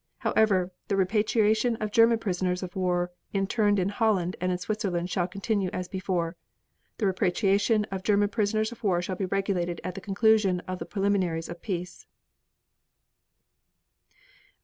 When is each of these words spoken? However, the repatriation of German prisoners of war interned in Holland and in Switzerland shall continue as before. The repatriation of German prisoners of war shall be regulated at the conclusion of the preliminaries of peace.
However, 0.17 0.71
the 0.87 0.95
repatriation 0.95 1.75
of 1.75 1.91
German 1.91 2.17
prisoners 2.17 2.63
of 2.63 2.75
war 2.75 3.11
interned 3.33 3.77
in 3.77 3.89
Holland 3.89 4.35
and 4.41 4.51
in 4.51 4.57
Switzerland 4.57 5.11
shall 5.11 5.27
continue 5.27 5.69
as 5.73 5.87
before. 5.87 6.35
The 6.97 7.05
repatriation 7.05 7.85
of 7.91 8.01
German 8.01 8.29
prisoners 8.29 8.71
of 8.71 8.83
war 8.83 9.03
shall 9.03 9.15
be 9.15 9.25
regulated 9.25 9.79
at 9.83 9.93
the 9.93 10.01
conclusion 10.01 10.59
of 10.61 10.79
the 10.79 10.87
preliminaries 10.87 11.49
of 11.49 11.61
peace. 11.61 12.07